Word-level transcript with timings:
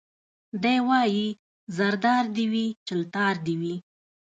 دی 0.63 0.77
وايي 0.87 1.27
زردار 1.77 2.23
دي 2.35 2.45
وي 2.53 2.67
چلتار 2.87 3.35
دي 3.45 3.55
وي 3.61 3.75